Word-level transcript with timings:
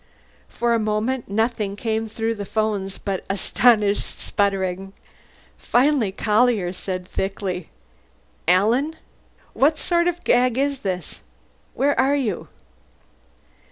For 0.49 0.73
a 0.73 0.79
moment 0.79 1.29
nothing 1.29 1.75
came 1.75 2.09
through 2.09 2.33
the 2.33 2.43
phones 2.43 2.97
but 2.97 3.23
astonished 3.29 4.19
sputtering. 4.19 4.93
Finally 5.59 6.11
Collier 6.11 6.73
said 6.73 7.07
thickly, 7.07 7.69
"Alan? 8.47 8.95
What 9.53 9.77
sort 9.77 10.07
of 10.07 10.23
gag 10.23 10.57
is 10.57 10.79
this? 10.79 11.21
Where 11.75 11.93
are 11.99 12.15
you?" 12.15 12.47